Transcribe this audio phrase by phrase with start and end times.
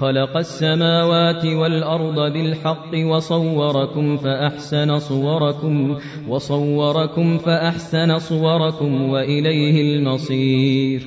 [0.00, 5.96] خلق السماوات والأرض بالحق وصوركم فأحسن صوركم
[6.28, 11.06] وصوركم فأحسن صوركم وإليه المصير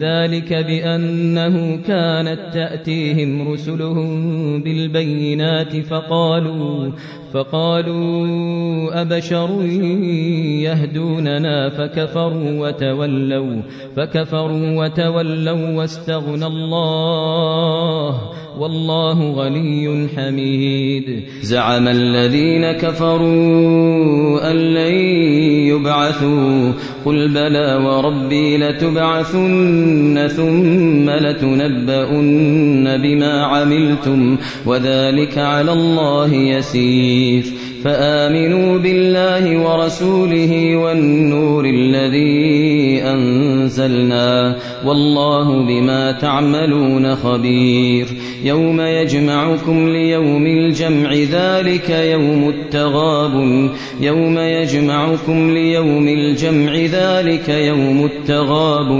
[0.00, 6.90] ذلك بأنه كانت تأتيهم رسلهم بالبينات فقالوا
[7.32, 9.62] فقالوا أبشر
[10.62, 13.62] يهدوننا فكفروا وتولوا
[13.96, 21.24] فكفروا وتولوا واستغنى الله والله غني حميد.
[21.42, 24.94] زعم الذين كفروا أن لن
[25.70, 26.72] يبعثوا
[27.04, 29.50] قل بلى وربي لتبعثن
[30.28, 37.44] ثم لتنبؤن بما عملتم وذلك على الله يسير.
[37.84, 43.02] فآمنوا بالله ورسوله والنور الذي
[43.70, 48.06] أنزلنا والله بما تعملون خبير
[48.44, 53.68] يوم يجمعكم ليوم الجمع ذلك يوم التغاب
[54.00, 58.90] يوم يجمعكم ليوم الجمع ذلك يوم التغاب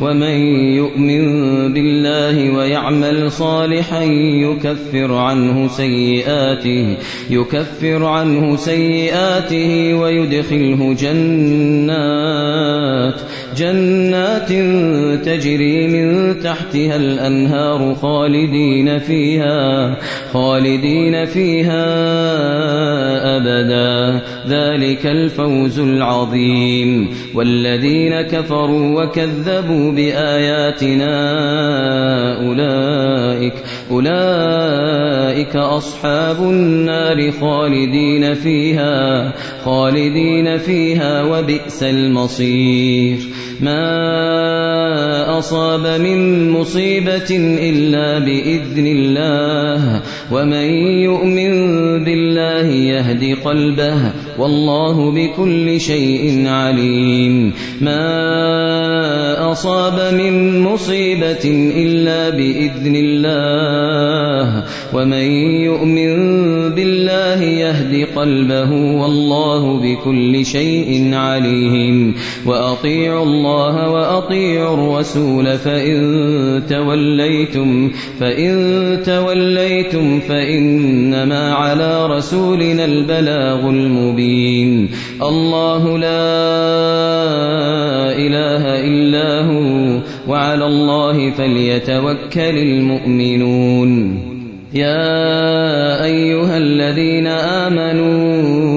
[0.00, 0.38] ومن
[0.76, 1.24] يؤمن
[1.72, 4.02] بالله ويعمل صالحا
[4.42, 6.96] يكفر عنه سيئاته
[7.30, 12.68] يكفر عنه سيئاته ويدخله جنات
[13.56, 14.07] جنات
[15.24, 19.96] تجري من تحتها الأنهار خالدين فيها
[20.32, 21.86] خالدين فيها
[23.36, 24.20] أبدا.
[24.48, 27.08] ذلك الفوز العظيم.
[27.34, 31.14] والذين كفروا وكذبوا بآياتنا
[32.46, 33.54] أولئك
[33.90, 34.87] أولئك
[35.56, 39.32] أصحاب النار خالدين فيها
[39.64, 43.18] خالدين فيها وبئس المصير.
[43.60, 47.30] ما أصاب من مصيبة
[47.70, 50.68] إلا بإذن الله ومن
[51.02, 51.54] يؤمن
[52.04, 57.52] بالله يهد قلبه والله بكل شيء عليم.
[57.80, 58.97] ما
[59.52, 61.44] أصاب من مصيبة
[61.76, 64.64] إلا بإذن الله.
[64.94, 65.26] ومن
[65.64, 66.14] يؤمن
[66.74, 72.14] بالله يهد قلبه والله بكل شيء عليم.
[72.46, 75.98] وأطيعوا الله وأطيعوا الرسول فإن
[76.68, 78.52] توليتم فإن
[79.06, 84.88] توليتم فإنما على رسولنا البلاغ المبين.
[85.22, 86.18] الله لا
[88.84, 94.18] إلا هو وعلى الله فليتوكل المؤمنون.
[94.74, 98.67] يا أيها الذين آمنوا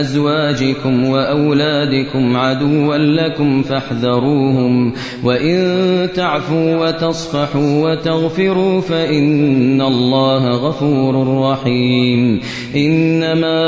[0.00, 4.92] أزواجكم وأولادكم عدوا لكم فاحذروهم.
[5.24, 5.58] وإن
[6.14, 12.40] تعفوا وتصفحوا وتغفروا فإن الله غفور رحيم.
[12.76, 13.58] إنما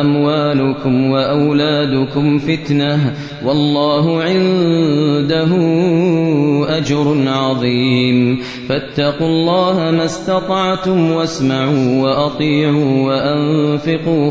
[0.00, 2.98] أموالكم وأولادكم فتنة.
[3.44, 5.50] والله عنده
[6.78, 8.38] أجر عظيم.
[8.68, 14.30] فاتقوا الله ما استطعتم واسمعوا وأطيعوا وأنفقوا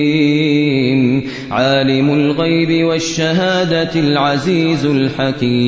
[1.51, 5.61] عالم الغيب والشهادة العزيز الحكيم.